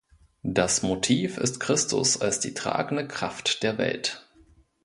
[0.41, 4.27] Das Motiv ist Christus als die tragende Kraft der Welt.